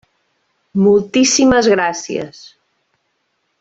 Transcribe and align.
Moltíssimes 0.85 1.71
gràcies. 1.75 2.43